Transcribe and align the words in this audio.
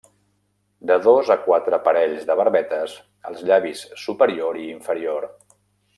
De 0.91 0.95
dos 1.07 1.27
a 1.35 1.37
quatre 1.41 1.79
parells 1.89 2.25
de 2.29 2.37
barbetes 2.41 2.95
als 3.33 3.45
llavis 3.51 3.85
superior 4.07 4.59
i 4.65 4.67
inferior. 4.79 5.33